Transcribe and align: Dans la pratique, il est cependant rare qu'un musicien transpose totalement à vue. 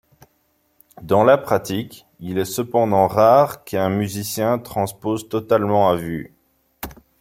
Dans 1.03 1.23
la 1.23 1.37
pratique, 1.37 2.07
il 2.19 2.39
est 2.39 2.45
cependant 2.45 3.05
rare 3.05 3.63
qu'un 3.63 3.89
musicien 3.89 4.57
transpose 4.57 5.29
totalement 5.29 5.89
à 5.91 5.95
vue. 5.95 6.33